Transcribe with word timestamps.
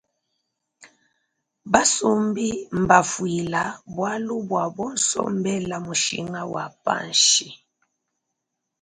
Basumbi 1.71 2.47
mbafwila 2.81 3.63
bwalubwa 3.95 4.61
bonso 4.77 5.21
mbela 5.37 5.75
mushinga 5.85 6.41
wa 6.53 6.65
panshi. 6.83 7.47